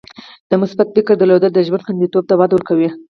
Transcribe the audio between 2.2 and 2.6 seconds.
ته وده